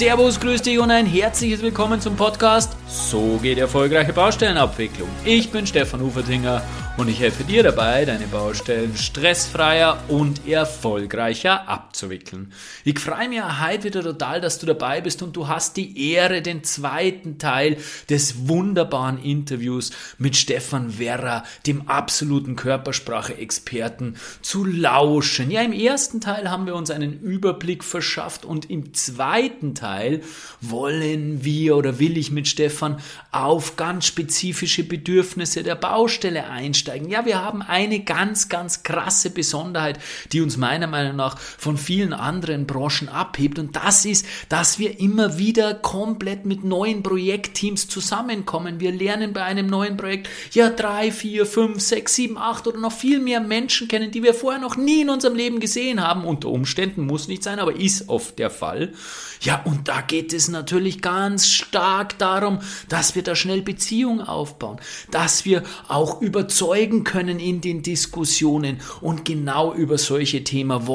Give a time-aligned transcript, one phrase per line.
[0.00, 5.10] Servus, grüß dich und ein herzliches Willkommen zum Podcast So geht erfolgreiche Baustellenabwicklung.
[5.26, 6.62] Ich bin Stefan Ufertinger
[6.96, 12.52] und ich helfe dir dabei, deine Baustellen stressfreier und erfolgreicher abzuwickeln.
[12.84, 16.42] Ich freue mich heute wieder total, dass du dabei bist und du hast die Ehre,
[16.42, 17.78] den zweiten Teil
[18.10, 25.50] des wunderbaren Interviews mit Stefan Werra, dem absoluten Körpersprache-Experten, zu lauschen.
[25.50, 30.20] Ja, im ersten Teil haben wir uns einen Überblick verschafft und im zweiten Teil
[30.60, 33.00] wollen wir oder will ich mit Stefan
[33.30, 37.08] auf ganz spezifische Bedürfnisse der Baustelle einsteigen einsteigen.
[37.08, 39.98] Ja, wir haben eine ganz, ganz krasse Besonderheit,
[40.32, 43.58] die uns meiner Meinung nach von vielen anderen Branchen abhebt.
[43.58, 48.80] Und das ist, dass wir immer wieder komplett mit neuen Projektteams zusammenkommen.
[48.80, 52.92] Wir lernen bei einem neuen Projekt ja drei, vier, fünf, sechs, sieben, acht oder noch
[52.92, 56.24] viel mehr Menschen kennen, die wir vorher noch nie in unserem Leben gesehen haben.
[56.24, 58.92] Unter Umständen muss nicht sein, aber ist oft der Fall.
[59.40, 64.78] Ja, und da geht es natürlich ganz stark darum, dass wir da schnell Beziehungen aufbauen,
[65.10, 66.69] dass wir auch überzeugen
[67.04, 68.80] können in den Diskussionen.
[69.00, 70.86] Und genau über solche Themen,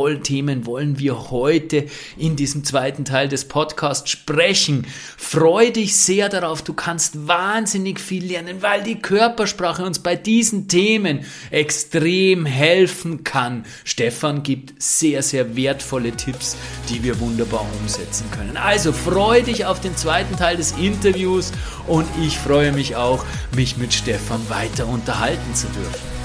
[0.65, 1.85] wollen wir heute
[2.17, 4.87] in diesem zweiten Teil des Podcasts sprechen.
[5.17, 10.67] Freu dich sehr darauf, du kannst wahnsinnig viel lernen, weil die Körpersprache uns bei diesen
[10.67, 13.65] Themen extrem helfen kann.
[13.83, 16.55] Stefan gibt sehr, sehr wertvolle Tipps,
[16.89, 18.57] die wir wunderbar umsetzen können.
[18.57, 21.51] Also freu dich auf den zweiten Teil des Interviews
[21.87, 26.15] und ich freue mich auch, mich mit Stefan weiter unterhalten zu dürfen.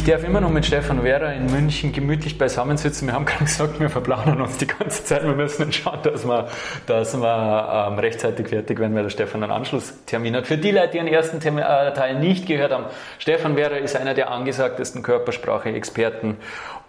[0.00, 3.06] Ich darf immer noch mit Stefan Werder in München gemütlich beisammensitzen.
[3.06, 5.24] Wir haben gerade gesagt, wir verplanen uns die ganze Zeit.
[5.24, 6.48] Wir müssen schauen, dass wir,
[6.86, 10.46] dass wir ähm, rechtzeitig fertig werden, weil der Stefan einen Anschlusstermin hat.
[10.46, 12.86] Für die Leute, die den ersten Termin, äh, Teil nicht gehört haben,
[13.18, 16.38] Stefan Werder ist einer der angesagtesten Körpersprache-Experten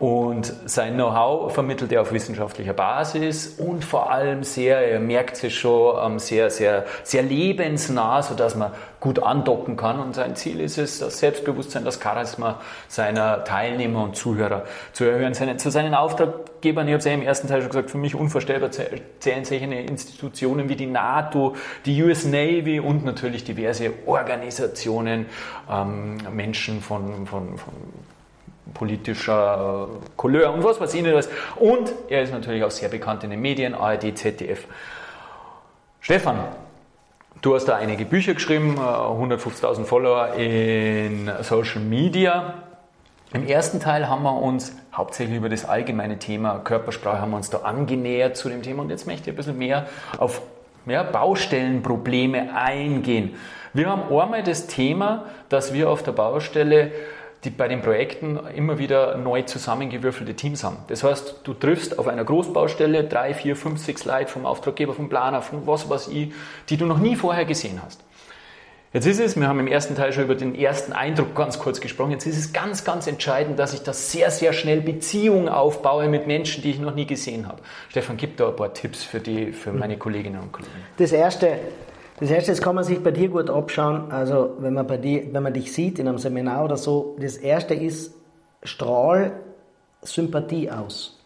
[0.02, 5.60] und sein Know-how vermittelt er auf wissenschaftlicher Basis und vor allem sehr, er merkt sich
[5.60, 10.00] schon, ähm, sehr, sehr, sehr lebensnah, sodass man gut andocken kann.
[10.00, 15.36] Und sein Ziel ist es, das Selbstbewusstsein, das Charisma seiner Teilnehmer und Zuhörer zu erhöhen.
[15.36, 18.16] Seine, zu seinen Auftraggebern, ich habe es ja im ersten Teil schon gesagt, für mich
[18.16, 25.28] unvorstellbar zählen solche Institutionen wie die NATO, die US Navy und natürlich diverse Organisationen,
[25.70, 27.74] ähm, Menschen von, von, von
[28.82, 31.30] politischer Couleur und was weiß ich nicht was.
[31.56, 34.66] Und er ist natürlich auch sehr bekannt in den Medien, ARD, ZDF.
[36.00, 36.40] Stefan,
[37.44, 42.56] du hast da einige Bücher geschrieben, 150.000 äh, Follower in Social Media.
[43.36, 47.52] Im ersten Teil haben wir uns hauptsächlich über das allgemeine Thema Körpersprache haben wir uns
[47.52, 49.86] da angenähert zu dem Thema und jetzt möchte ich ein bisschen mehr
[50.18, 50.42] auf
[50.88, 53.36] ja, Baustellenprobleme eingehen.
[53.74, 56.92] Wir haben einmal das Thema, dass wir auf der Baustelle
[57.44, 60.78] die bei den Projekten immer wieder neu zusammengewürfelte Teams haben.
[60.88, 65.10] Das heißt, du triffst auf einer Großbaustelle drei, vier, fünf, sechs Leute vom Auftraggeber, vom
[65.10, 66.34] Planer, von was weiß ich,
[66.70, 68.02] die du noch nie vorher gesehen hast.
[68.94, 71.80] Jetzt ist es, wir haben im ersten Teil schon über den ersten Eindruck ganz kurz
[71.80, 76.10] gesprochen, jetzt ist es ganz, ganz entscheidend, dass ich da sehr, sehr schnell Beziehungen aufbaue
[76.10, 77.62] mit Menschen, die ich noch nie gesehen habe.
[77.88, 80.74] Stefan, gib da ein paar Tipps für, die, für meine Kolleginnen und Kollegen.
[80.98, 81.58] Das erste,
[82.22, 84.12] das erste, das kann man sich bei dir gut abschauen.
[84.12, 87.36] Also, wenn man bei dir, wenn man dich sieht in einem Seminar oder so, das
[87.36, 88.14] erste ist,
[88.62, 89.32] strahl
[90.04, 91.20] Sympathie aus.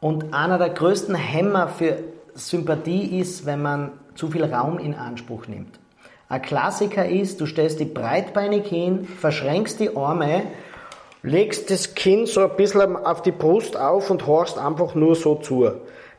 [0.00, 1.98] Und einer der größten Hämmer für
[2.34, 5.78] Sympathie ist, wenn man zu viel Raum in Anspruch nimmt.
[6.28, 10.42] Ein Klassiker ist, du stellst dich breitbeinig hin, verschränkst die Arme,
[11.22, 15.36] legst das Kinn so ein bisschen auf die Brust auf und horchst einfach nur so
[15.36, 15.70] zu.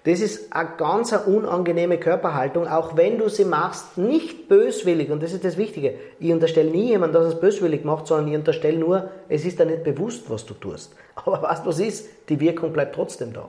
[0.06, 5.10] Das ist eine ganz unangenehme Körperhaltung, auch wenn du sie machst, nicht böswillig.
[5.12, 5.94] Und das ist das Wichtige.
[6.20, 9.60] Ich unterstelle nie jemand, dass er es böswillig macht, sondern ich unterstelle nur, es ist
[9.60, 10.94] dir nicht bewusst, was du tust.
[11.16, 13.48] Aber was was ist, die Wirkung bleibt trotzdem da.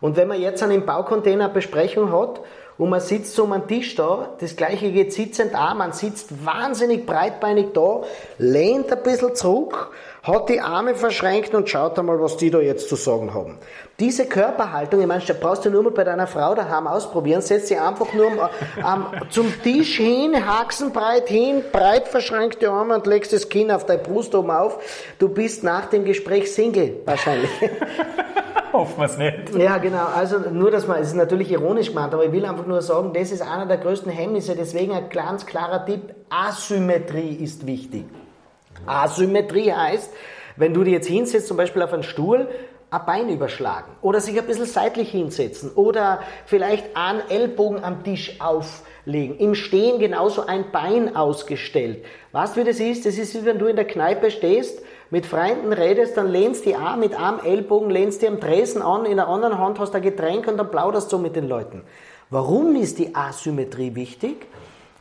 [0.00, 2.40] Und wenn man jetzt einen Baucontainer Besprechung hat
[2.76, 6.44] und man sitzt so um einen Tisch da, das gleiche geht sitzend auch, man sitzt
[6.44, 8.02] wahnsinnig breitbeinig da,
[8.38, 9.92] lehnt ein bisschen zurück,
[10.22, 13.58] hat die Arme verschränkt und schaut einmal, was die da jetzt zu sagen haben.
[13.98, 17.76] Diese Körperhaltung, ich meine, brauchst du nur mal bei deiner Frau daheim ausprobieren, setz sie
[17.76, 23.72] einfach nur ähm, zum Tisch hin, haxenbreit hin, breit verschränkte Arme und legst das Kinn
[23.72, 24.78] auf deine Brust oben auf.
[25.18, 27.50] Du bist nach dem Gespräch Single, wahrscheinlich.
[28.72, 29.54] Hoffen wir es nicht.
[29.58, 30.06] Ja, genau.
[30.16, 33.12] Also nur, dass man, es ist natürlich ironisch gemeint, aber ich will einfach nur sagen,
[33.12, 34.54] das ist einer der größten Hemmnisse.
[34.54, 38.04] Deswegen ein ganz klarer Tipp, Asymmetrie ist wichtig.
[38.86, 40.12] Asymmetrie heißt,
[40.56, 42.48] wenn du dir jetzt hinsetzt, zum Beispiel auf einen Stuhl,
[42.90, 48.38] ein Bein überschlagen oder sich ein bisschen seitlich hinsetzen oder vielleicht einen Ellbogen am Tisch
[48.38, 49.38] auf legen.
[49.38, 52.04] Im Stehen genauso ein Bein ausgestellt.
[52.32, 53.06] Weißt du, wie das ist?
[53.06, 56.74] Das ist, wie wenn du in der Kneipe stehst, mit Freunden redest, dann lehnst die
[56.74, 59.96] Arm mit Arm, Ellbogen, lehnst die am Tresen an, in der anderen Hand hast du
[59.96, 61.82] ein Getränk und dann plauderst du mit den Leuten.
[62.30, 64.46] Warum ist die Asymmetrie wichtig?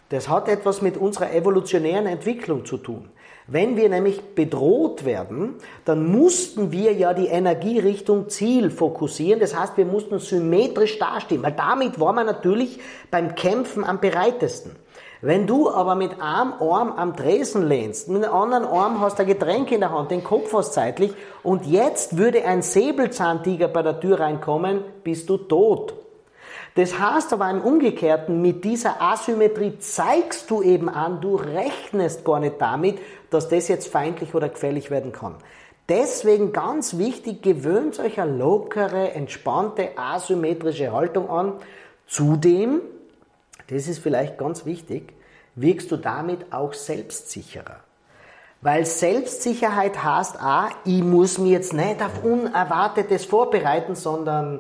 [0.10, 3.10] Das hat etwas mit unserer evolutionären Entwicklung zu tun.
[3.48, 5.56] Wenn wir nämlich bedroht werden,
[5.86, 9.40] dann mussten wir ja die Energie Richtung Ziel fokussieren.
[9.40, 12.80] Das heißt, wir mussten symmetrisch dastehen, weil damit war man natürlich
[13.10, 14.76] beim Kämpfen am bereitesten.
[15.24, 19.22] Wenn du aber mit einem Arm am Tresen lehnst, mit dem anderen Arm hast du
[19.22, 21.14] ein Getränk in der Hand, den Kopf hast zeitlich
[21.44, 25.94] und jetzt würde ein Säbelzahntiger bei der Tür reinkommen, bist du tot.
[26.76, 32.40] Das heißt aber im Umgekehrten, mit dieser Asymmetrie zeigst du eben an, du rechnest gar
[32.40, 32.98] nicht damit,
[33.32, 35.36] dass das jetzt feindlich oder gefährlich werden kann.
[35.90, 41.54] Deswegen ganz wichtig, gewöhnt euch eine lockere, entspannte, asymmetrische Haltung an.
[42.08, 42.82] Zudem,
[43.68, 45.14] das ist vielleicht ganz wichtig,
[45.56, 47.80] wirkst du damit auch selbstsicherer.
[48.62, 54.60] Weil Selbstsicherheit heißt auch, ich muss mir jetzt nicht auf Unerwartetes vorbereiten, sondern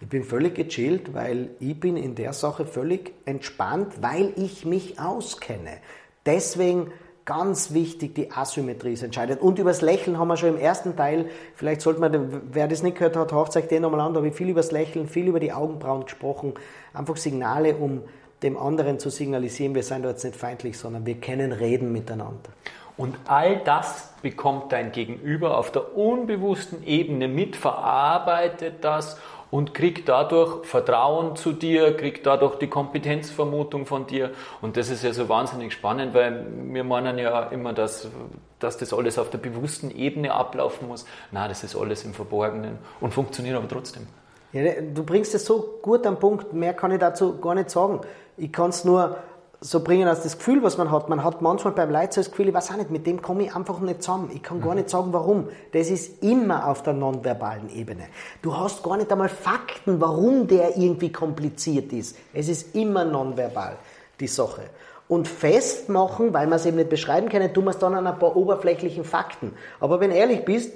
[0.00, 5.00] ich bin völlig gechillt, weil ich bin in der Sache völlig entspannt, weil ich mich
[5.00, 5.78] auskenne.
[6.26, 6.92] Deswegen
[7.28, 9.42] ganz wichtig, die Asymmetrie ist entscheidend.
[9.42, 12.96] Und übers Lächeln haben wir schon im ersten Teil, vielleicht sollte man, wer das nicht
[12.96, 15.38] gehört hat, hört euch den nochmal an, da habe ich viel übers Lächeln, viel über
[15.38, 16.54] die Augenbrauen gesprochen.
[16.94, 18.00] Einfach Signale, um
[18.42, 22.48] dem anderen zu signalisieren, wir sind da jetzt nicht feindlich, sondern wir kennen Reden miteinander.
[22.96, 29.18] Und all das bekommt dein Gegenüber auf der unbewussten Ebene mit, verarbeitet das
[29.50, 34.30] und kriegt dadurch Vertrauen zu dir, kriegt dadurch die Kompetenzvermutung von dir.
[34.60, 38.08] Und das ist ja so wahnsinnig spannend, weil wir meinen ja immer, dass,
[38.58, 41.06] dass das alles auf der bewussten Ebene ablaufen muss.
[41.32, 44.06] Na, das ist alles im Verborgenen und funktioniert aber trotzdem.
[44.52, 48.00] Ja, du bringst es so gut am Punkt, mehr kann ich dazu gar nicht sagen.
[48.38, 49.18] Ich kann es nur
[49.60, 51.08] so bringen als das Gefühl, was man hat.
[51.08, 53.42] Man hat manchmal beim Leid so das Gefühl, ich weiß auch nicht, mit dem komme
[53.44, 54.30] ich einfach nicht zusammen.
[54.32, 54.76] Ich kann gar mhm.
[54.76, 55.48] nicht sagen, warum.
[55.72, 58.04] Das ist immer auf der nonverbalen Ebene.
[58.40, 62.16] Du hast gar nicht einmal Fakten, warum der irgendwie kompliziert ist.
[62.32, 63.76] Es ist immer nonverbal,
[64.20, 64.62] die Sache.
[65.08, 68.18] Und festmachen, weil man es eben nicht beschreiben kann, tun wir es dann an ein
[68.18, 69.54] paar oberflächlichen Fakten.
[69.80, 70.72] Aber wenn ehrlich bist,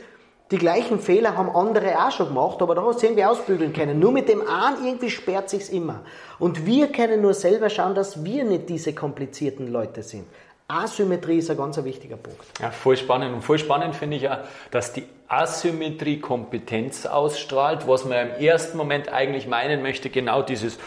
[0.52, 3.98] die gleichen Fehler haben andere auch schon gemacht, aber da hast du irgendwie ausbügeln können.
[3.98, 6.02] Nur mit dem einen irgendwie sperrt sich's immer.
[6.38, 10.26] Und wir können nur selber schauen, dass wir nicht diese komplizierten Leute sind.
[10.68, 12.40] Asymmetrie ist ein ganz wichtiger Punkt.
[12.60, 13.34] Ja, voll spannend.
[13.34, 14.38] Und voll spannend finde ich auch,
[14.70, 20.78] dass die Asymmetrie Kompetenz ausstrahlt, was man im ersten Moment eigentlich meinen möchte, genau dieses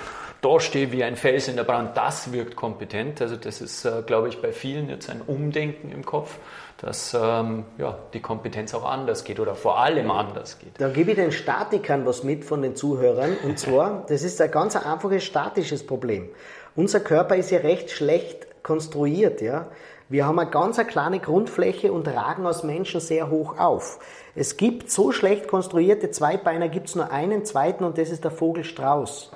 [0.45, 3.19] da stehe wie ein Fels in der Brand, das wirkt kompetent.
[3.19, 6.37] Also das ist, äh, glaube ich, bei vielen jetzt ein Umdenken im Kopf
[6.85, 10.73] dass ähm, ja, die Kompetenz auch anders geht oder vor allem anders geht.
[10.77, 13.35] Da gebe ich den Statikern was mit von den Zuhörern.
[13.43, 16.29] Und zwar, das ist ein ganz einfaches statisches Problem.
[16.75, 19.41] Unser Körper ist ja recht schlecht konstruiert.
[19.41, 19.65] Ja?
[20.09, 23.97] Wir haben eine ganz eine kleine Grundfläche und ragen als Menschen sehr hoch auf.
[24.35, 28.31] Es gibt so schlecht konstruierte Zweibeiner, gibt es nur einen zweiten und das ist der
[28.31, 29.31] Vogelstrauß.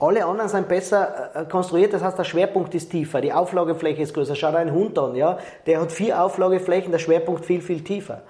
[0.00, 4.14] Alle anderen sind besser äh, konstruiert, das heißt, der Schwerpunkt ist tiefer, die Auflagefläche ist
[4.14, 4.36] größer.
[4.36, 5.38] Schau dir einen Hund an, ja?
[5.66, 8.22] der hat vier Auflageflächen, der Schwerpunkt viel, viel tiefer.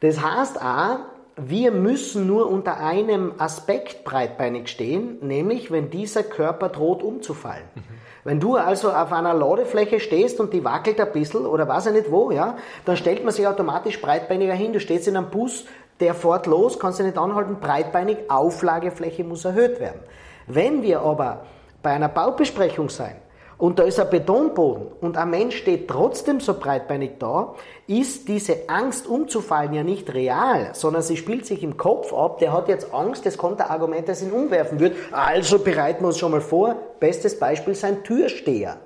[0.00, 0.98] Das heißt auch,
[1.36, 7.64] wir müssen nur unter einem Aspekt breitbeinig stehen, nämlich wenn dieser Körper droht umzufallen.
[7.74, 7.82] Mhm.
[8.22, 11.92] Wenn du also auf einer Ladefläche stehst und die wackelt ein bisschen oder weiß ich
[11.92, 14.72] nicht wo, ja, dann stellt man sich automatisch breitbeiniger hin.
[14.72, 15.66] Du stehst in einem Bus,
[16.00, 20.00] der fährt los, kannst du nicht anhalten, breitbeinig, Auflagefläche muss erhöht werden.
[20.46, 21.44] Wenn wir aber
[21.82, 23.16] bei einer Baubesprechung sein
[23.56, 27.54] und da ist ein Betonboden und ein Mensch steht trotzdem so breitbeinig da,
[27.86, 32.38] ist diese Angst umzufallen ja nicht real, sondern sie spielt sich im Kopf ab.
[32.38, 34.96] Der hat jetzt Angst, das kommt ein Argument, das ihn umwerfen wird.
[35.12, 36.76] Also bereiten wir uns schon mal vor.
[36.98, 38.78] Bestes Beispiel sein Türsteher.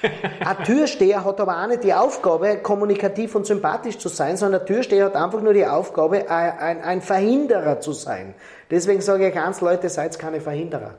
[0.00, 4.66] Ein Türsteher hat aber auch nicht die Aufgabe, kommunikativ und sympathisch zu sein, sondern ein
[4.66, 8.34] Türsteher hat einfach nur die Aufgabe, ein, ein Verhinderer zu sein.
[8.70, 10.94] Deswegen sage ich ganz Leute, seid keine Verhinderer.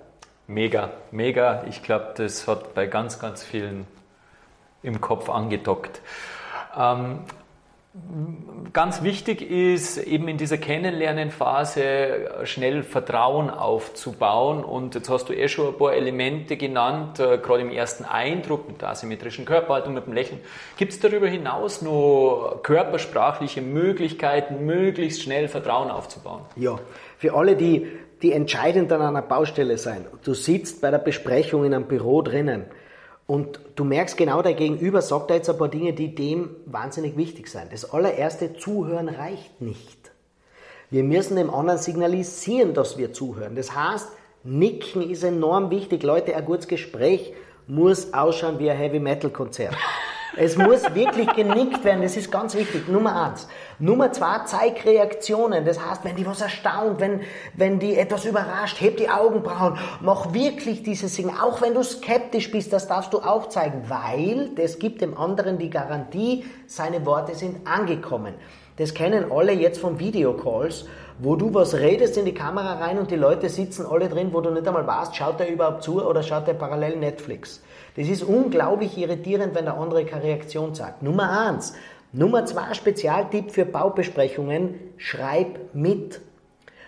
[0.47, 1.63] Mega, mega.
[1.69, 3.85] Ich glaube, das hat bei ganz, ganz vielen
[4.81, 6.01] im Kopf angedockt.
[6.77, 7.19] Ähm,
[8.71, 14.63] Ganz wichtig ist eben in dieser Kennenlernenphase schnell Vertrauen aufzubauen.
[14.63, 18.67] Und jetzt hast du eh schon ein paar Elemente genannt, äh, gerade im ersten Eindruck
[18.67, 20.39] mit der asymmetrischen Körperhaltung, mit dem Lächeln.
[20.77, 26.41] Gibt es darüber hinaus noch körpersprachliche Möglichkeiten, möglichst schnell Vertrauen aufzubauen?
[26.55, 26.77] Ja,
[27.19, 27.85] für alle, die,
[28.21, 30.05] die entscheidend an einer Baustelle sein.
[30.23, 32.63] Du sitzt bei der Besprechung in einem Büro drinnen
[33.27, 37.17] und du merkst genau, der Gegenüber sagt da jetzt ein paar Dinge, die dem wahnsinnig
[37.17, 37.73] wichtig sind.
[37.73, 40.11] Das allererste, Zuhören reicht nicht.
[40.89, 43.57] Wir müssen dem anderen signalisieren, dass wir zuhören.
[43.57, 44.07] Das heißt,
[44.45, 46.03] Nicken ist enorm wichtig.
[46.03, 47.33] Leute, ein gutes Gespräch
[47.67, 49.75] muss ausschauen wie ein Heavy-Metal-Konzert.
[50.37, 52.87] Es muss wirklich genickt werden, das ist ganz wichtig.
[52.87, 53.47] Nummer eins.
[53.79, 55.65] Nummer zwei, zeig Reaktionen.
[55.65, 57.21] Das heißt, wenn die was erstaunt, wenn,
[57.55, 61.35] wenn die etwas überrascht, heb die Augenbrauen, mach wirklich dieses Signal.
[61.41, 65.57] Auch wenn du skeptisch bist, das darfst du auch zeigen, weil das gibt dem anderen
[65.57, 68.35] die Garantie, seine Worte sind angekommen.
[68.77, 70.85] Das kennen alle jetzt von Videocalls,
[71.17, 74.39] wo du was redest in die Kamera rein und die Leute sitzen alle drin, wo
[74.41, 77.61] du nicht einmal weißt, schaut er überhaupt zu oder schaut er parallel Netflix.
[77.99, 81.03] Das ist unglaublich irritierend, wenn der andere keine Reaktion sagt.
[81.03, 81.73] Nummer eins.
[82.13, 86.21] Nummer zwei, Spezialtipp für Baubesprechungen, schreib mit.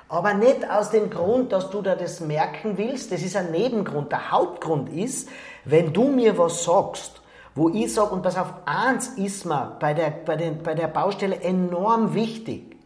[0.08, 4.10] Aber nicht aus dem Grund, dass du da das merken willst, das ist ein Nebengrund.
[4.10, 5.28] Der Hauptgrund ist,
[5.66, 7.22] wenn du mir was sagst,
[7.56, 10.88] wo ich sage, und pass auf, eins ist mir bei der, bei, den, bei der
[10.88, 12.78] Baustelle enorm wichtig.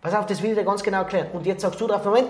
[0.00, 1.26] Pass auf, das will ich dir ganz genau erklären.
[1.32, 2.28] Und jetzt sagst du drauf, Moment,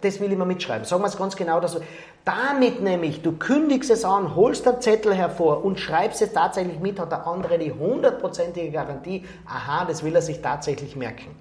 [0.00, 0.84] das will ich mal mitschreiben.
[0.84, 1.60] Sagen wir es ganz genau.
[1.60, 1.80] Dass,
[2.24, 6.98] damit nämlich, du kündigst es an, holst den Zettel hervor und schreibst es tatsächlich mit,
[6.98, 11.34] hat der andere die hundertprozentige Garantie, aha, das will er sich tatsächlich merken.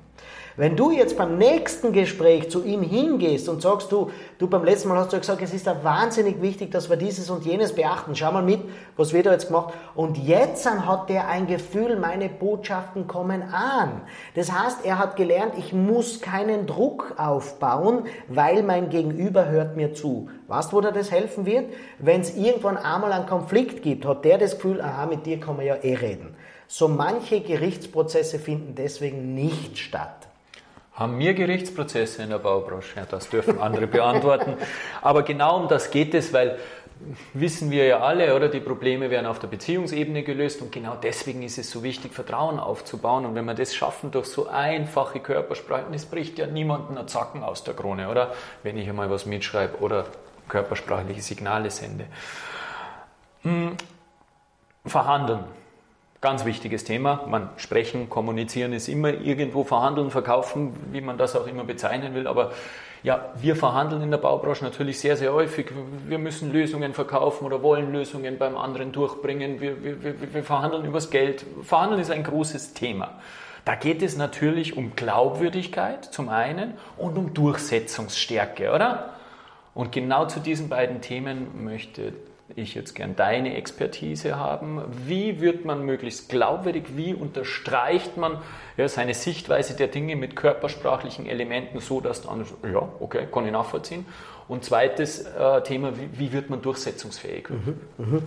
[0.57, 4.89] Wenn du jetzt beim nächsten Gespräch zu ihm hingehst und sagst, du, du beim letzten
[4.89, 8.15] Mal hast du gesagt, es ist da wahnsinnig wichtig, dass wir dieses und jenes beachten.
[8.15, 8.61] Schau mal mit,
[8.97, 9.73] was wird da jetzt gemacht?
[9.95, 14.01] Und jetzt hat der ein Gefühl, meine Botschaften kommen an.
[14.35, 19.93] Das heißt, er hat gelernt, ich muss keinen Druck aufbauen, weil mein Gegenüber hört mir
[19.93, 20.29] zu.
[20.47, 21.65] Weißt du, wo dir das helfen wird?
[21.99, 25.57] Wenn es irgendwann einmal einen Konflikt gibt, hat der das Gefühl, aha, mit dir kann
[25.57, 26.35] man ja eh reden.
[26.67, 30.28] So manche Gerichtsprozesse finden deswegen nicht statt.
[30.99, 32.97] Haben wir Gerichtsprozesse in der Baubranche?
[32.97, 34.57] Ja, das dürfen andere beantworten.
[35.01, 36.59] Aber genau um das geht es, weil
[37.33, 38.49] wissen wir ja alle, oder?
[38.49, 42.59] Die Probleme werden auf der Beziehungsebene gelöst und genau deswegen ist es so wichtig, Vertrauen
[42.59, 43.25] aufzubauen.
[43.25, 47.43] Und wenn wir das schaffen durch so einfache Körpersprache, es bricht ja niemanden ein Zacken
[47.43, 48.33] aus der Krone, oder?
[48.63, 50.05] Wenn ich einmal was mitschreibe oder
[50.49, 52.07] körpersprachliche Signale sende.
[53.43, 53.77] Hm.
[54.85, 55.45] Verhandeln.
[56.21, 57.25] Ganz wichtiges Thema.
[57.29, 62.27] Man sprechen, kommunizieren ist immer irgendwo verhandeln, verkaufen, wie man das auch immer bezeichnen will.
[62.27, 62.51] Aber
[63.03, 65.71] ja, wir verhandeln in der Baubranche natürlich sehr, sehr häufig.
[66.05, 69.61] Wir müssen Lösungen verkaufen oder wollen Lösungen beim anderen durchbringen.
[69.61, 71.45] Wir, wir, wir, wir verhandeln übers Geld.
[71.63, 73.21] Verhandeln ist ein großes Thema.
[73.63, 79.13] Da geht es natürlich um Glaubwürdigkeit zum einen und um Durchsetzungsstärke, oder?
[79.73, 82.11] Und genau zu diesen beiden Themen möchte
[82.55, 84.81] ich jetzt gern deine Expertise haben.
[85.05, 86.95] Wie wird man möglichst glaubwürdig?
[86.95, 88.37] Wie unterstreicht man
[88.77, 93.51] ja, seine Sichtweise der Dinge mit körpersprachlichen Elementen so, dass dann, ja, okay, kann ich
[93.51, 94.05] nachvollziehen.
[94.47, 97.49] Und zweites äh, Thema, wie, wie, wird man durchsetzungsfähig?
[97.49, 98.21] Mhm, mh.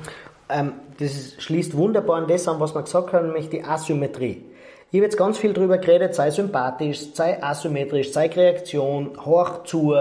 [0.49, 4.45] ähm, das schließt wunderbar an das an, was wir gesagt haben, nämlich die Asymmetrie.
[4.95, 9.95] Ich habe jetzt ganz viel darüber geredet, sei sympathisch, sei asymmetrisch, sei Reaktion, hoch zu.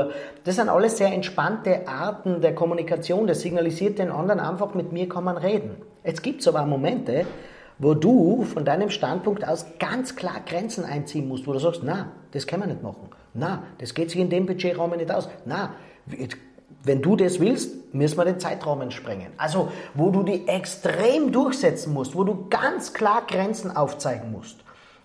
[0.44, 3.26] Das sind alles sehr entspannte Arten der Kommunikation.
[3.26, 5.78] Das signalisiert den anderen einfach, mit mir kann man reden.
[6.04, 7.26] Jetzt gibt es aber Momente,
[7.80, 12.12] wo du von deinem Standpunkt aus ganz klar Grenzen einziehen musst, wo du sagst, na,
[12.34, 13.08] das kann man nicht machen.
[13.34, 15.30] Na, das geht sich in dem Budgetraum nicht aus.
[15.46, 15.74] Na,
[16.84, 19.32] wenn du das willst, müssen wir den Zeitraum sprengen.
[19.38, 24.58] Also, wo du die extrem durchsetzen musst, wo du ganz klar Grenzen aufzeigen musst.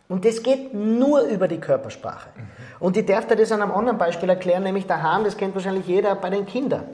[0.09, 2.29] Und das geht nur über die Körpersprache.
[2.79, 5.87] Und ich darf dir das an einem anderen Beispiel erklären, nämlich daheim, das kennt wahrscheinlich
[5.87, 6.85] jeder bei den Kindern.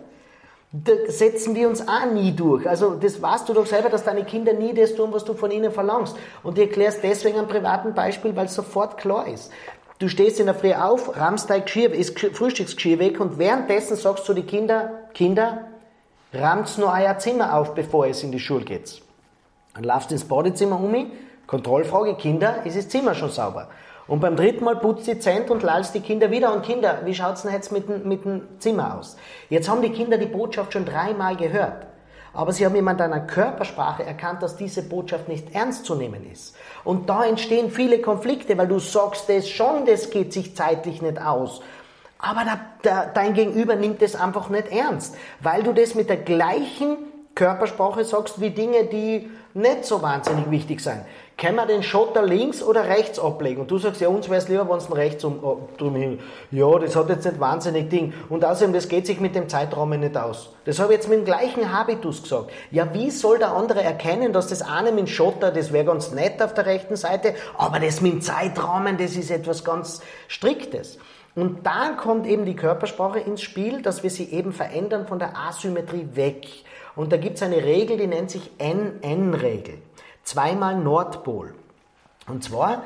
[0.73, 2.67] Da setzen wir uns auch nie durch.
[2.67, 5.51] Also das weißt du doch selber, dass deine Kinder nie das tun, was du von
[5.51, 6.17] ihnen verlangst.
[6.43, 9.51] Und ich erkläre es deswegen am privaten Beispiel, weil es sofort klar ist.
[9.99, 14.27] Du stehst in der Früh auf, rammst dein Geschirr, ist Frühstücksgeschirr weg und währenddessen sagst
[14.29, 15.67] du die Kinder, Kinder,
[16.33, 19.03] rammt nur euer Zimmer auf, bevor es in die Schule geht.
[19.75, 21.13] Dann laufst ins Badezimmer um,
[21.53, 23.69] Kontrollfrage, Kinder, ist das Zimmer schon sauber?
[24.07, 26.51] Und beim dritten Mal putzt die Zent und lallst die Kinder wieder.
[26.55, 29.19] Und Kinder, wie schaut's denn jetzt mit, dem, mit dem Zimmer aus?
[29.51, 31.87] Jetzt haben die Kinder die Botschaft schon dreimal gehört.
[32.33, 36.57] Aber sie haben jemand deiner Körpersprache erkannt, dass diese Botschaft nicht ernst zu nehmen ist.
[36.85, 41.21] Und da entstehen viele Konflikte, weil du sagst es schon, das geht sich zeitlich nicht
[41.21, 41.61] aus.
[42.19, 46.17] Aber da, da, dein Gegenüber nimmt es einfach nicht ernst, weil du das mit der
[46.17, 46.97] gleichen
[47.35, 51.03] Körpersprache sagst wie Dinge, die nicht so wahnsinnig wichtig sind
[51.43, 53.63] können wir den Schotter links oder rechts ablegen?
[53.63, 56.21] Und du sagst, ja, uns wäre es lieber, wenn es rechts um, oh, drum hin.
[56.53, 58.15] Ja, das hat jetzt nicht wahnsinnig Ding.
[58.29, 60.51] Und außerdem, das geht sich mit dem Zeitraum nicht aus.
[60.67, 62.53] Das habe ich jetzt mit dem gleichen Habitus gesagt.
[62.71, 66.13] Ja, wie soll der andere erkennen, dass das eine mit dem Schotter, das wäre ganz
[66.13, 71.01] nett auf der rechten Seite, aber das mit dem Zeitrahmen, das ist etwas ganz Striktes.
[71.35, 75.37] Und da kommt eben die Körpersprache ins Spiel, dass wir sie eben verändern von der
[75.37, 76.47] Asymmetrie weg.
[76.95, 79.79] Und da gibt es eine Regel, die nennt sich NN-Regel
[80.25, 81.55] zweimal Nordpol.
[82.29, 82.85] Und zwar,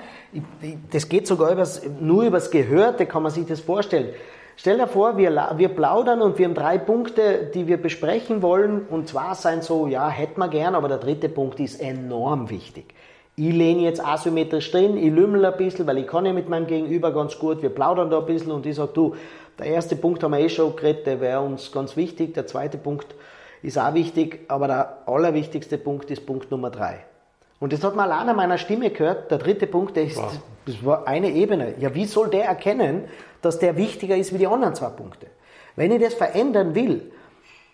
[0.91, 4.15] das geht sogar übers, nur übers Gehörte, kann man sich das vorstellen.
[4.57, 8.87] Stell dir vor, wir, wir plaudern und wir haben drei Punkte, die wir besprechen wollen.
[8.89, 12.95] Und zwar sein so, ja, hätten wir gern, aber der dritte Punkt ist enorm wichtig.
[13.39, 16.67] Ich lehne jetzt asymmetrisch drin, ich lümmel ein bisschen, weil ich kann ja mit meinem
[16.67, 19.15] Gegenüber ganz gut, wir plaudern da ein bisschen und ich sage, du,
[19.59, 22.79] der erste Punkt haben wir eh schon geredet, der wäre uns ganz wichtig, der zweite
[22.79, 23.15] Punkt
[23.63, 27.05] ist auch wichtig, aber der allerwichtigste Punkt ist Punkt Nummer drei.
[27.59, 30.33] Und das hat man allein an meiner Stimme gehört, der dritte Punkt, der ist, wow.
[30.67, 31.75] das war eine Ebene.
[31.79, 33.05] Ja, wie soll der erkennen,
[33.41, 35.27] dass der wichtiger ist wie die anderen zwei Punkte?
[35.75, 37.13] Wenn ich das verändern will,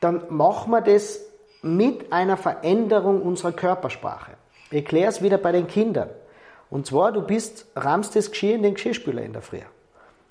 [0.00, 1.20] dann machen wir das
[1.62, 4.32] mit einer Veränderung unserer Körpersprache.
[4.70, 6.10] Ich erkläre es wieder bei den Kindern.
[6.70, 9.58] Und zwar, du bist, rammst das Geschirr in den Geschirrspüler in der Früh.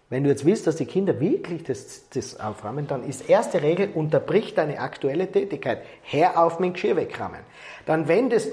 [0.09, 3.91] Wenn du jetzt willst, dass die Kinder wirklich das, das auframmen, dann ist erste Regel,
[3.93, 5.83] unterbrich deine aktuelle Tätigkeit.
[6.03, 7.39] Hör auf mit dem Geschirr wegrammen.
[7.85, 8.49] Dann wendest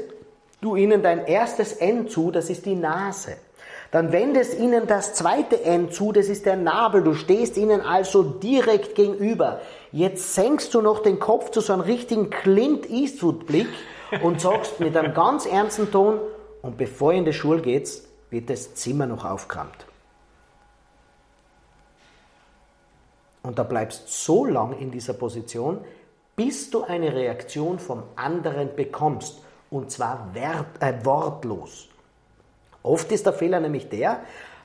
[0.61, 3.37] du ihnen dein erstes N zu, das ist die Nase.
[3.91, 7.03] Dann wendest ihnen das zweite N zu, das ist der Nabel.
[7.03, 9.61] Du stehst ihnen also direkt gegenüber.
[9.93, 13.69] Jetzt senkst du noch den Kopf zu so einem richtigen Clint Eastwood Blick
[14.23, 16.21] und sagst mit einem ganz ernsten Ton,
[16.61, 19.87] und bevor ihr in die Schule geht, wird das Zimmer noch aufgeräumt.
[23.43, 25.79] Und da bleibst so lang in dieser Position,
[26.37, 29.41] bis du eine Reaktion vom anderen bekommst.
[29.71, 31.89] Und zwar wert, äh, wortlos.
[32.83, 34.21] Oft ist der Fehler nämlich der,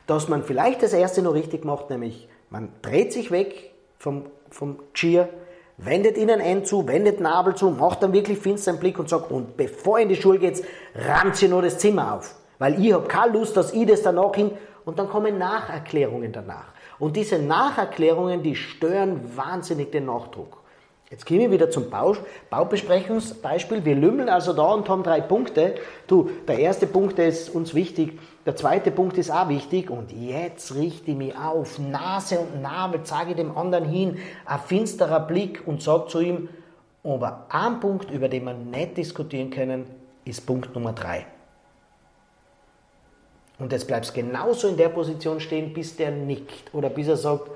[0.07, 4.79] dass man vielleicht das erste noch richtig macht, nämlich man dreht sich weg vom, vom
[4.93, 5.29] Cheer,
[5.77, 9.57] wendet ihnen ein zu, wendet Nabel zu, macht dann wirklich finsteren Blick und sagt, und
[9.57, 10.63] bevor ihr in die Schule geht,
[10.95, 12.35] rammt sie nur das Zimmer auf.
[12.59, 14.51] Weil ich habe keine Lust, dass ich das danach hin...
[14.85, 16.73] Und dann kommen Nacherklärungen danach.
[16.99, 20.62] Und diese Nacherklärungen, die stören wahnsinnig den Nachdruck.
[21.13, 22.15] Jetzt gehen wir wieder zum Bau,
[22.49, 23.85] Baubesprechungsbeispiel.
[23.85, 25.75] Wir lümmeln also da und haben drei Punkte.
[26.07, 30.73] Du, der erste Punkt ist uns wichtig, der zweite Punkt ist auch wichtig und jetzt
[30.73, 35.83] richte ich mich auf, Nase und Nabel, zeige dem anderen hin, ein finsterer Blick und
[35.83, 36.49] sage zu ihm,
[37.03, 39.85] aber ein Punkt, über den wir nicht diskutieren können,
[40.25, 41.27] ist Punkt Nummer drei.
[43.59, 47.51] Und jetzt bleibst genauso in der Position stehen, bis der nickt oder bis er sagt,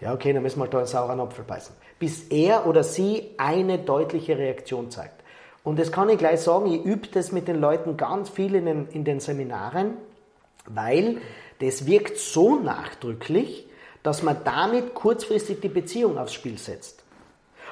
[0.00, 1.74] ja, okay, dann müssen wir da einen sauren Apfel beißen.
[1.98, 5.22] Bis er oder sie eine deutliche Reaktion zeigt.
[5.64, 8.66] Und das kann ich gleich sagen, ich übe das mit den Leuten ganz viel in
[8.66, 9.94] den, in den Seminaren,
[10.66, 11.18] weil
[11.58, 13.66] das wirkt so nachdrücklich,
[14.02, 17.02] dass man damit kurzfristig die Beziehung aufs Spiel setzt.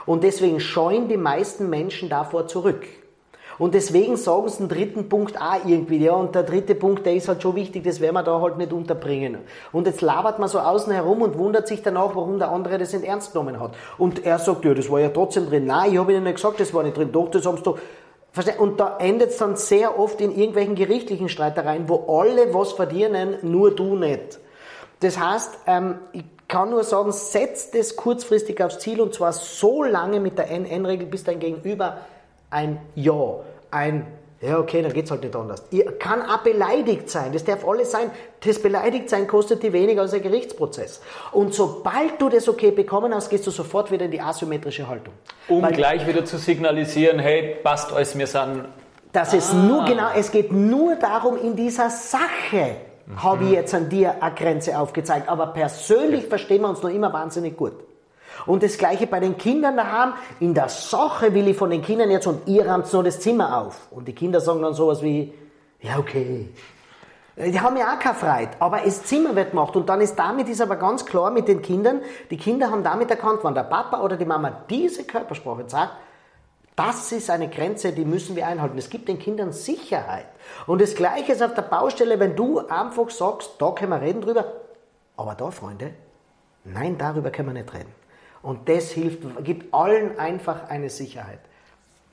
[0.04, 2.86] Und deswegen scheuen die meisten Menschen davor zurück.
[3.58, 7.14] Und deswegen sagen sie den dritten Punkt auch irgendwie, ja, und der dritte Punkt, der
[7.14, 9.38] ist halt schon wichtig, das werden wir da halt nicht unterbringen.
[9.72, 12.92] Und jetzt labert man so außen herum und wundert sich danach, warum der andere das
[12.92, 13.72] nicht ernst genommen hat.
[13.96, 15.66] Und er sagt, ja, das war ja trotzdem drin.
[15.66, 17.10] Nein, ich habe Ihnen nicht gesagt, das war nicht drin.
[17.12, 17.78] Doch, das haben Sie doch.
[18.58, 23.36] Und da endet es dann sehr oft in irgendwelchen gerichtlichen Streitereien, wo alle was verdienen,
[23.40, 24.38] nur du nicht.
[25.00, 29.82] Das heißt, ähm, ich kann nur sagen, setz das kurzfristig aufs Ziel und zwar so
[29.82, 31.98] lange mit der NN-Regel, bis dein Gegenüber
[32.50, 34.06] ein Ja, ein
[34.42, 35.62] ja, okay, dann geht es halt nicht anders.
[35.70, 38.10] Ihr kann auch beleidigt sein, das darf alles sein.
[38.44, 41.00] Das Beleidigtsein kostet dir weniger als ein Gerichtsprozess.
[41.32, 45.14] Und sobald du das okay bekommen hast, gehst du sofort wieder in die asymmetrische Haltung.
[45.48, 48.66] Um Weil, gleich wieder zu signalisieren, hey, passt alles, wir sind...
[49.10, 49.38] Das ah.
[49.38, 53.22] ist nur, genau, es geht nur darum, in dieser Sache mhm.
[53.22, 55.30] habe ich jetzt an dir eine Grenze aufgezeigt.
[55.30, 56.28] Aber persönlich okay.
[56.28, 57.72] verstehen wir uns noch immer wahnsinnig gut.
[58.44, 60.12] Und das gleiche bei den Kindern daheim.
[60.40, 63.58] In der Sache will ich von den Kindern jetzt und ihr rammt nur das Zimmer
[63.58, 63.88] auf.
[63.90, 65.32] Und die Kinder sagen dann sowas wie,
[65.80, 66.50] ja okay.
[67.36, 70.48] Die haben ja auch keine Freude, aber das Zimmer wird gemacht und dann ist damit
[70.48, 74.00] ist aber ganz klar mit den Kindern, die Kinder haben damit erkannt, wenn der Papa
[74.00, 75.92] oder die Mama diese Körpersprache sagt,
[76.76, 78.78] das ist eine Grenze, die müssen wir einhalten.
[78.78, 80.26] Es gibt den Kindern Sicherheit.
[80.66, 84.22] Und das Gleiche ist auf der Baustelle, wenn du einfach sagst, da können wir reden
[84.22, 84.52] drüber,
[85.18, 85.92] aber da, Freunde,
[86.64, 87.92] nein, darüber können wir nicht reden.
[88.46, 91.40] Und das hilft, gibt allen einfach eine Sicherheit.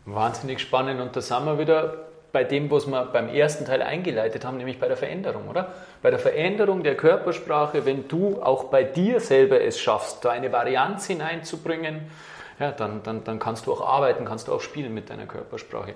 [0.05, 0.99] Wahnsinnig spannend.
[0.99, 4.79] Und da sind wir wieder bei dem, was wir beim ersten Teil eingeleitet haben, nämlich
[4.79, 5.75] bei der Veränderung, oder?
[6.01, 10.51] Bei der Veränderung der Körpersprache, wenn du auch bei dir selber es schaffst, da eine
[10.51, 12.01] Varianz hineinzubringen,
[12.59, 15.93] ja, dann, dann, dann kannst du auch arbeiten, kannst du auch spielen mit deiner Körpersprache.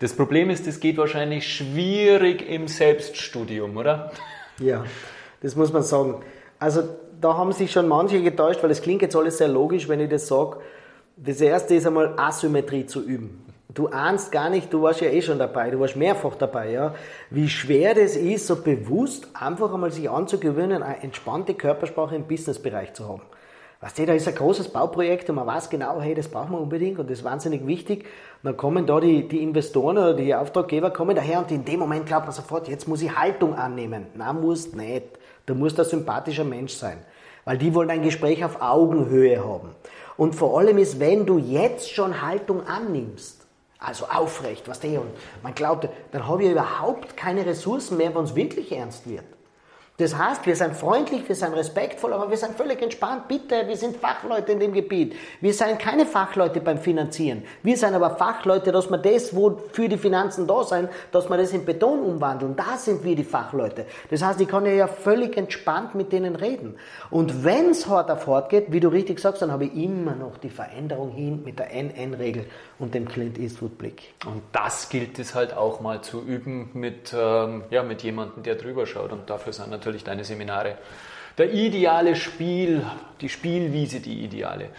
[0.00, 4.10] Das Problem ist, das geht wahrscheinlich schwierig im Selbststudium, oder?
[4.58, 4.84] Ja,
[5.42, 6.24] das muss man sagen.
[6.58, 6.88] Also
[7.20, 10.10] da haben sich schon manche getäuscht, weil es klingt jetzt alles sehr logisch, wenn ich
[10.10, 10.58] das sage.
[11.16, 13.42] Das erste ist einmal Asymmetrie zu üben.
[13.72, 16.94] Du ahnst gar nicht, du warst ja eh schon dabei, du warst mehrfach dabei, ja,
[17.30, 22.94] wie schwer das ist, so bewusst einfach einmal sich anzugewöhnen, eine entspannte Körpersprache im Businessbereich
[22.94, 23.22] zu haben.
[23.82, 26.60] Weißt du, da ist ein großes Bauprojekt und man weiß genau, hey, das brauchen wir
[26.60, 28.04] unbedingt und das ist wahnsinnig wichtig.
[28.42, 31.80] Und dann kommen da die, die Investoren oder die Auftraggeber kommen daher und in dem
[31.80, 34.06] Moment glaubt man sofort, jetzt muss ich Haltung annehmen.
[34.14, 35.04] Nein, musst nicht.
[35.46, 36.98] Du musst ein sympathischer Mensch sein.
[37.44, 39.70] Weil die wollen ein Gespräch auf Augenhöhe haben.
[40.16, 43.46] Und vor allem ist, wenn du jetzt schon Haltung annimmst,
[43.78, 45.10] also aufrecht, was der und
[45.42, 49.24] man glaubt, dann habe ich überhaupt keine Ressourcen mehr, wenn es wirklich ernst wird.
[49.98, 53.28] Das heißt, wir sind freundlich, wir sind respektvoll, aber wir sind völlig entspannt.
[53.28, 55.16] Bitte, wir sind Fachleute in dem Gebiet.
[55.40, 57.44] Wir sind keine Fachleute beim Finanzieren.
[57.62, 61.52] Wir sind aber Fachleute, dass wir das, wofür die Finanzen da sind, dass wir das
[61.52, 62.54] in Beton umwandeln.
[62.54, 63.86] Da sind wir die Fachleute.
[64.10, 66.76] Das heißt, ich kann ja völlig entspannt mit denen reden.
[67.08, 70.14] Und wenn es hart auf hart geht, wie du richtig sagst, dann habe ich immer
[70.14, 72.44] noch die Veränderung hin mit der NN-Regel
[72.78, 74.14] und dem Clint Eastwood-Blick.
[74.26, 78.56] Und das gilt es halt auch mal zu üben mit, ähm, ja, mit jemandem, der
[78.56, 79.12] drüber schaut.
[79.12, 80.78] Und dafür sind natürlich deine Seminare.
[81.38, 82.84] Der ideale Spiel,
[83.20, 84.70] die Spielwiese, die ideale.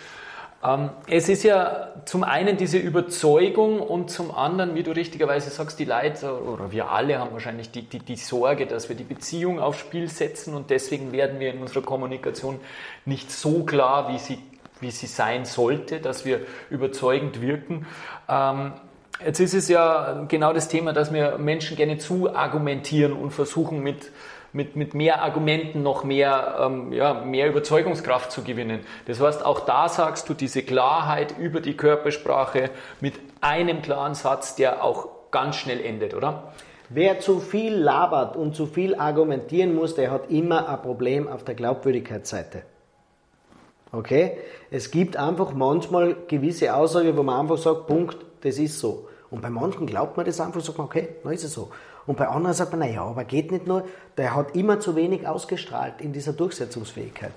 [0.64, 5.78] Ähm, es ist ja zum einen diese Überzeugung und zum anderen, wie du richtigerweise sagst,
[5.78, 9.60] die Leute oder wir alle haben wahrscheinlich die, die, die Sorge, dass wir die Beziehung
[9.60, 12.60] aufs Spiel setzen und deswegen werden wir in unserer Kommunikation
[13.06, 14.40] nicht so klar, wie sie,
[14.82, 17.86] wie sie sein sollte, dass wir überzeugend wirken.
[18.30, 18.74] Ähm,
[19.26, 23.82] jetzt ist es ja genau das Thema, dass wir Menschen gerne zu argumentieren und versuchen
[23.82, 24.12] mit
[24.54, 28.80] mit, mit mehr Argumenten noch mehr, ähm, ja, mehr Überzeugungskraft zu gewinnen.
[29.06, 34.56] Das heißt, auch da sagst du diese Klarheit über die Körpersprache mit einem klaren Satz,
[34.56, 36.54] der auch ganz schnell endet, oder?
[36.90, 41.44] Wer zu viel labert und zu viel argumentieren muss, der hat immer ein Problem auf
[41.44, 42.64] der Glaubwürdigkeitsseite.
[43.92, 44.38] Okay?
[44.70, 49.08] Es gibt einfach manchmal gewisse Aussagen, wo man einfach sagt, Punkt, das ist so.
[49.30, 51.70] Und bei manchen glaubt man das einfach, sagt man, okay, dann ist es so.
[52.06, 53.84] Und bei anderen sagt man, naja, aber geht nicht nur,
[54.16, 57.34] der hat immer zu wenig ausgestrahlt in dieser Durchsetzungsfähigkeit.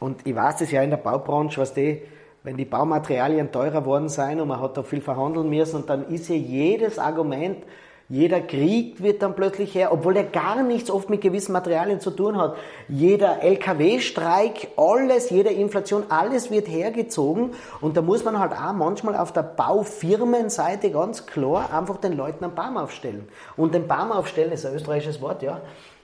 [0.00, 2.02] Und ich weiß das ja in der Baubranche, was die,
[2.42, 6.08] wenn die Baumaterialien teurer worden sind und man hat da viel verhandeln müssen und dann
[6.08, 7.64] ist ja jedes Argument,
[8.08, 12.10] jeder Krieg wird dann plötzlich her, obwohl er gar nichts oft mit gewissen Materialien zu
[12.10, 12.56] tun hat.
[12.86, 17.54] Jeder LKW-Streik, alles, jede Inflation, alles wird hergezogen.
[17.80, 22.44] Und da muss man halt auch manchmal auf der Baufirmenseite ganz klar einfach den Leuten
[22.44, 23.26] einen Baum aufstellen.
[23.56, 25.62] Und den Baum aufstellen ist ein österreichisches Wort, ja.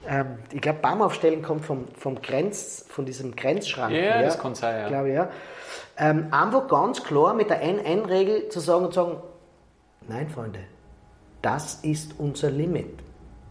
[0.09, 3.93] Ähm, ich glaube, Baum aufstellen kommt vom, vom Grenz, von diesem Grenzschrank.
[3.93, 4.87] Ja, ja, das kann sein, ja.
[4.87, 5.29] Glaube ich, ja.
[5.97, 9.17] Ähm, einfach ganz klar mit der NN-Regel zu sagen und sagen,
[10.07, 10.61] nein, Freunde,
[11.41, 12.99] das ist unser Limit.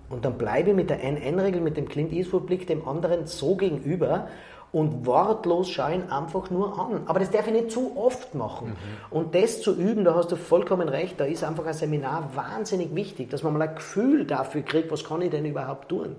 [0.08, 4.28] Und dann bleibe ich mit der NN-Regel, mit dem Clint Eastwood-Blick dem anderen so gegenüber
[4.72, 7.02] und wortlos schauen einfach nur an.
[7.06, 8.68] Aber das darf ich nicht zu oft machen.
[8.68, 8.74] Mhm.
[9.10, 12.94] Und das zu üben, da hast du vollkommen recht, da ist einfach ein Seminar wahnsinnig
[12.94, 16.16] wichtig, dass man mal ein Gefühl dafür kriegt, was kann ich denn überhaupt tun.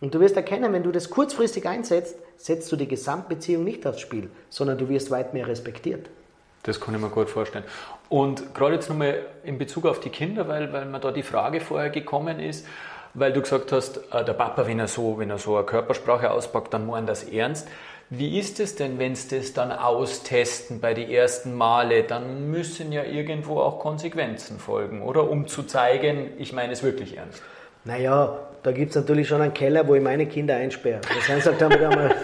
[0.00, 4.00] Und du wirst erkennen, wenn du das kurzfristig einsetzt, setzt du die Gesamtbeziehung nicht aufs
[4.00, 6.10] Spiel, sondern du wirst weit mehr respektiert.
[6.62, 7.64] Das kann ich mir gut vorstellen.
[8.08, 11.60] Und gerade jetzt nochmal in Bezug auf die Kinder, weil, weil mir da die Frage
[11.60, 12.66] vorher gekommen ist,
[13.14, 16.30] weil du gesagt hast, äh, der Papa, wenn er so, wenn er so eine Körpersprache
[16.30, 17.68] auspackt, dann meint das ernst.
[18.10, 22.02] Wie ist es denn, wenn sie das dann austesten bei den ersten Male?
[22.04, 25.30] Dann müssen ja irgendwo auch Konsequenzen folgen, oder?
[25.30, 27.42] Um zu zeigen, ich meine es wirklich ernst.
[27.84, 31.00] Naja, da gibt es natürlich schon einen Keller, wo ich meine Kinder einsperre.
[31.00, 32.14] Das heißt, sagt damit einmal.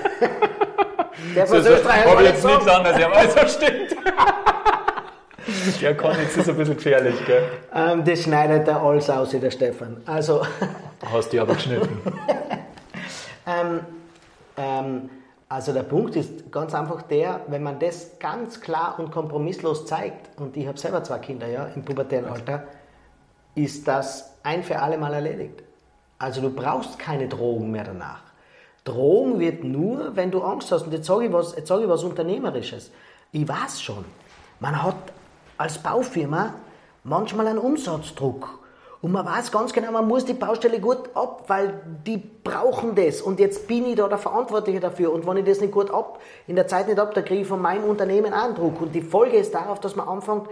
[1.35, 3.96] Der von so, Österreich ich jetzt nichts anderes, ja, weil so stimmt.
[5.81, 7.42] Der Konitz ist ein bisschen gefährlich, gell?
[7.74, 9.96] Ähm, das schneidet er alles aus, der Stefan.
[10.07, 10.42] Also.
[11.12, 12.00] Hast du aber geschnitten.
[13.46, 13.81] ähm,
[14.57, 15.11] ähm,
[15.48, 20.38] also der Punkt ist ganz einfach der, wenn man das ganz klar und kompromisslos zeigt,
[20.38, 22.64] und ich habe selber zwei Kinder ja, im pubertären Alter,
[23.54, 25.62] ist das ein für alle Mal erledigt.
[26.18, 28.20] Also du brauchst keine Drogen mehr danach.
[28.88, 30.85] Drogen wird nur, wenn du Angst hast.
[30.85, 32.90] Und jetzt sage ich was, jetzt sage ich was Unternehmerisches.
[33.33, 34.05] Ich weiß schon,
[34.61, 34.96] man hat
[35.59, 36.55] als Baufirma
[37.05, 38.59] manchmal einen Umsatzdruck.
[39.01, 43.22] Und man weiß ganz genau, man muss die Baustelle gut ab, weil die brauchen das.
[43.22, 45.12] Und jetzt bin ich da der Verantwortliche dafür.
[45.12, 47.46] Und wenn ich das nicht gut ab, in der Zeit nicht ab, dann kriege ich
[47.46, 48.81] von meinem Unternehmen einen Druck.
[48.81, 50.48] Und die Folge ist darauf, dass man anfängt,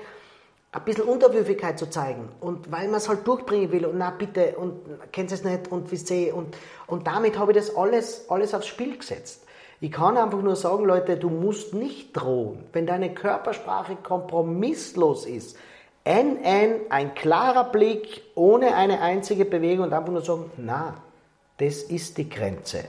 [0.76, 2.28] ein bisschen Unterwürfigkeit zu zeigen.
[2.38, 4.78] Und weil man es halt durchbringen will und na bitte und
[5.10, 6.54] kennt es nicht und wie sehe und,
[6.86, 9.44] und damit habe ich das alles, alles aufs Spiel gesetzt.
[9.80, 12.64] Ich kann einfach nur sagen, Leute, du musst nicht drohen.
[12.72, 15.56] Wenn deine Körpersprache kompromisslos ist,
[16.04, 20.94] NN, ein klarer Blick, ohne eine einzige Bewegung und einfach nur sagen, na,
[21.56, 22.84] das ist die Grenze.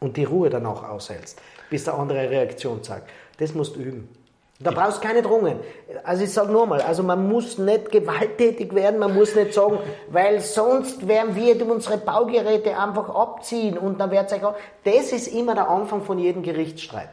[0.00, 3.08] Und die Ruhe dann auch aushältst, bis der andere Reaktion zeigt.
[3.38, 4.17] Das musst du üben.
[4.60, 5.60] Da brauchst du keine Drohungen.
[6.02, 9.78] Also ich sage nur mal, also man muss nicht gewalttätig werden, man muss nicht sagen,
[10.10, 14.54] weil sonst werden wir unsere Baugeräte einfach abziehen und dann wird es auch.
[14.82, 17.10] Das ist immer der Anfang von jedem Gerichtsstreit.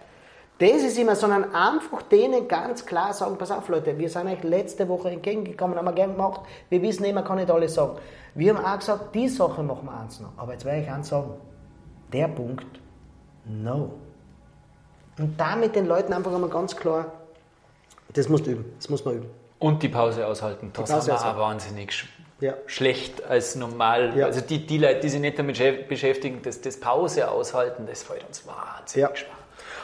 [0.58, 4.42] Das ist immer, sondern einfach denen ganz klar sagen, pass auf Leute, wir sind euch
[4.42, 7.98] letzte Woche entgegengekommen, haben wir gern gemacht, wir wissen immer, kann nicht alles sagen.
[8.34, 10.32] Wir haben auch gesagt, die Sache machen wir eins noch.
[10.38, 11.32] Aber jetzt werde ich eins sagen,
[12.12, 12.80] der Punkt,
[13.46, 13.92] No.
[15.18, 17.12] Und da mit den Leuten einfach einmal ganz klar,
[18.14, 19.30] das musst du üben, das muss man üben.
[19.60, 20.72] Und die Pause aushalten.
[20.74, 21.38] Das Pause sind wir aushalten.
[21.38, 22.08] auch wahnsinnig sch
[22.42, 22.54] Ja.
[22.68, 24.14] schlecht als normal.
[24.18, 24.26] Ja.
[24.26, 28.04] Also die, die Leute, die sich nicht damit beschäf- beschäftigen, das, das Pause aushalten, das
[28.04, 29.16] fällt uns wahnsinnig Ja.
[29.16, 29.30] schwer.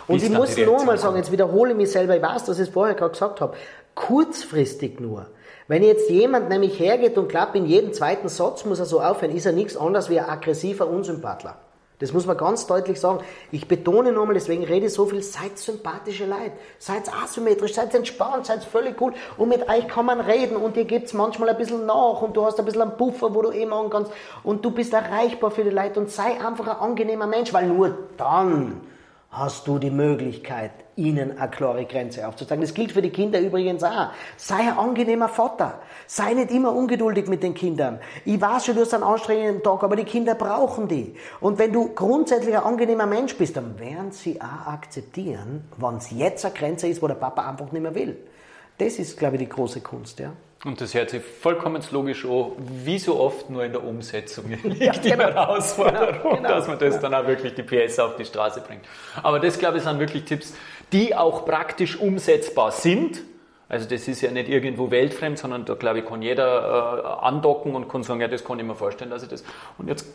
[0.07, 2.67] Und ich muss Reaktion mal sagen, jetzt wiederhole ich mich selber, ich weiß, dass ich
[2.67, 3.55] es vorher gerade gesagt habe,
[3.95, 5.27] kurzfristig nur.
[5.67, 9.33] Wenn jetzt jemand nämlich hergeht und glaubt, in jedem zweiten Satz muss er so aufhören,
[9.35, 11.55] ist er nichts anderes wie ein aggressiver Unsympathler.
[12.01, 13.19] Das muss man ganz deutlich sagen.
[13.51, 18.47] Ich betone nochmal, deswegen rede ich so viel, seid sympathische Leute, seid asymmetrisch, seid entspannt,
[18.47, 19.13] seid völlig cool.
[19.37, 22.43] Und mit euch kann man reden und ihr gebt manchmal ein bisschen nach und du
[22.43, 24.11] hast ein bisschen einen Puffer, wo du eh machen kannst.
[24.43, 27.95] Und du bist erreichbar für die Leute und sei einfach ein angenehmer Mensch, weil nur
[28.17, 28.81] dann
[29.29, 32.61] hast du die Möglichkeit, ihnen eine klare Grenze aufzuzeigen.
[32.61, 34.09] Das gilt für die Kinder übrigens auch.
[34.37, 35.79] Sei ein angenehmer Vater.
[36.07, 37.99] Sei nicht immer ungeduldig mit den Kindern.
[38.25, 41.15] Ich weiß schon, du hast einen anstrengenden Tag, aber die Kinder brauchen die.
[41.39, 46.11] Und wenn du grundsätzlich ein angenehmer Mensch bist, dann werden sie auch akzeptieren, wenn es
[46.11, 48.17] jetzt eine Grenze ist, wo der Papa einfach nicht mehr will.
[48.77, 50.33] Das ist, glaube ich, die große Kunst, ja.
[50.63, 52.51] Und das hört sich vollkommen logisch an,
[52.85, 54.63] wie so oft nur in der Umsetzung liegt
[55.03, 55.23] die genau.
[55.23, 58.85] Herausforderung, Genau, genau, dass man das dann auch wirklich die PS auf die Straße bringt.
[59.23, 60.53] Aber das, glaube ich, sind wirklich Tipps,
[60.93, 63.21] die auch praktisch umsetzbar sind.
[63.69, 67.73] Also das ist ja nicht irgendwo weltfremd, sondern da, glaube ich, kann jeder äh, andocken
[67.75, 69.43] und kann sagen, ja, das kann ich mir vorstellen, dass ich das...
[69.77, 70.05] Und jetzt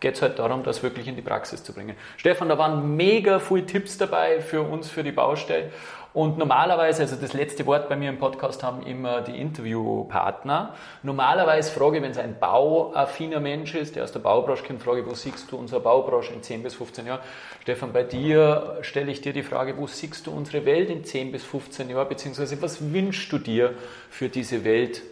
[0.00, 1.96] geht es halt darum, das wirklich in die Praxis zu bringen.
[2.16, 5.70] Stefan, da waren mega viele Tipps dabei für uns, für die Baustelle.
[6.14, 10.74] Und normalerweise, also das letzte Wort bei mir im Podcast haben immer die Interviewpartner.
[11.02, 15.00] Normalerweise frage ich, wenn es ein bauaffiner Mensch ist, der aus der Baubranche kommt, frage
[15.00, 17.20] ich, wo siehst du unsere Baubranche in 10 bis 15 Jahren?
[17.62, 21.30] Stefan, bei dir stelle ich dir die Frage, wo siehst du unsere Welt in 10
[21.30, 23.74] bis 15 Jahren, beziehungsweise was wünschst du dir
[24.08, 25.02] für diese Welt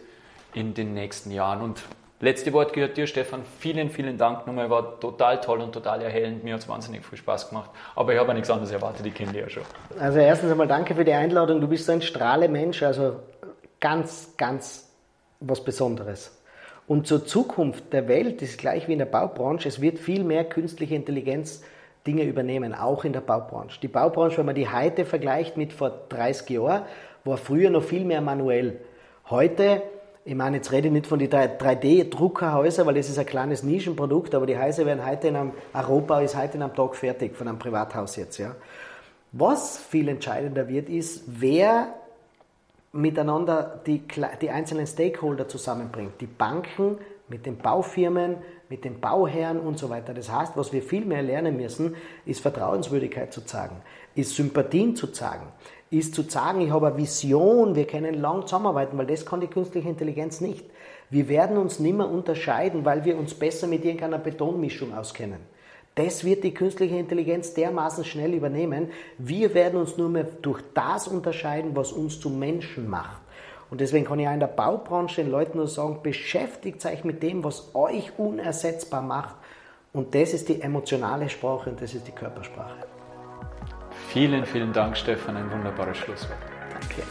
[0.53, 1.61] in den nächsten Jahren?
[1.61, 1.83] Und
[2.19, 3.43] letzte Wort gehört dir, Stefan.
[3.59, 4.69] Vielen, vielen Dank nochmal.
[4.69, 6.43] War total toll und total erhellend.
[6.43, 7.69] Mir hat es wahnsinnig viel Spaß gemacht.
[7.95, 9.05] Aber ich habe nichts anderes erwartet.
[9.05, 9.63] Ich kenne dich ja schon.
[9.99, 11.61] Also erstens einmal danke für die Einladung.
[11.61, 13.19] Du bist so ein Strahlemensch, also
[13.79, 14.89] ganz, ganz
[15.39, 16.33] was Besonderes.
[16.87, 19.67] Und zur Zukunft der Welt ist gleich wie in der Baubranche.
[19.67, 21.63] Es wird viel mehr künstliche Intelligenz
[22.07, 23.81] Dinge übernehmen, auch in der Baubranche.
[23.81, 26.83] Die Baubranche, wenn man die heute vergleicht mit vor 30 Jahren,
[27.25, 28.79] war früher noch viel mehr manuell.
[29.29, 29.83] Heute,
[30.27, 34.35] ich meine, jetzt rede ich nicht von den 3D-Druckerhäusern, weil das ist ein kleines Nischenprodukt,
[34.35, 37.47] aber die Häuser werden heute in einem, Europa ist heute in einem Tag fertig, von
[37.47, 38.53] einem Privathaus jetzt, ja.
[39.31, 41.93] Was viel entscheidender wird, ist, wer
[42.91, 44.01] miteinander die,
[44.41, 46.19] die einzelnen Stakeholder zusammenbringt.
[46.19, 46.97] Die Banken
[47.29, 48.35] mit den Baufirmen,
[48.67, 50.13] mit den Bauherren und so weiter.
[50.13, 53.77] Das heißt, was wir viel mehr lernen müssen, ist Vertrauenswürdigkeit zu zeigen,
[54.13, 55.47] ist Sympathien zu zeigen,
[55.89, 59.47] ist zu sagen, ich habe eine Vision, wir können lang zusammenarbeiten, weil das kann die
[59.47, 60.65] künstliche Intelligenz nicht.
[61.09, 65.39] Wir werden uns nimmer unterscheiden, weil wir uns besser mit irgendeiner Betonmischung auskennen.
[65.95, 68.89] Das wird die künstliche Intelligenz dermaßen schnell übernehmen.
[69.17, 73.21] Wir werden uns nur mehr durch das unterscheiden, was uns zu Menschen macht.
[73.69, 77.23] Und deswegen kann ich auch in der Baubranche den Leuten nur sagen, beschäftigt euch mit
[77.23, 79.35] dem, was euch unersetzbar macht.
[79.91, 82.86] Und das ist die emotionale Sprache und das ist die Körpersprache.
[84.07, 85.35] Vielen, vielen Dank, Stefan.
[85.37, 86.39] Ein wunderbares Schlusswort.
[86.71, 87.03] Danke.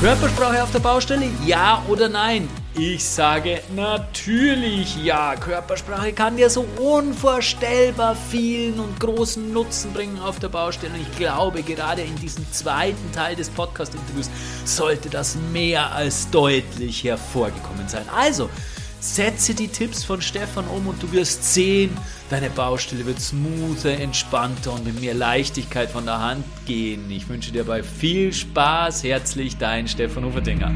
[0.00, 1.26] Körpersprache auf der Baustelle?
[1.46, 2.48] Ja oder nein?
[2.74, 5.36] Ich sage natürlich ja.
[5.36, 10.94] Körpersprache kann dir so unvorstellbar vielen und großen Nutzen bringen auf der Baustelle.
[10.94, 14.28] Und ich glaube, gerade in diesem zweiten Teil des Podcast-Interviews
[14.64, 18.06] sollte das mehr als deutlich hervorgekommen sein.
[18.12, 18.50] Also,
[19.02, 21.90] Setze die Tipps von Stefan um und du wirst sehen,
[22.30, 27.10] deine Baustelle wird smoother, entspannter und mit mehr Leichtigkeit von der Hand gehen.
[27.10, 29.02] Ich wünsche dir dabei viel Spaß.
[29.02, 30.72] Herzlich, dein Stefan Uferdinger.